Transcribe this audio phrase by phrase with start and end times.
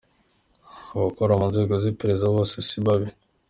[0.95, 3.09] Abakora mu nzego z’iperereza bose si babi!